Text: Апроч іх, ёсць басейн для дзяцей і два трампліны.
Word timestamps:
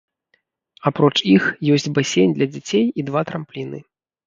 Апроч 0.89 1.11
іх, 1.35 1.43
ёсць 1.77 1.87
басейн 1.99 2.29
для 2.39 2.49
дзяцей 2.55 2.85
і 2.99 3.09
два 3.13 3.21
трампліны. 3.31 3.87